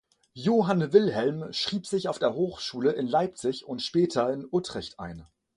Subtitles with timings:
[0.33, 5.27] Johann Wilhelm schrieb sich auf der Hochschule in Leipzig und später in Utrecht ein.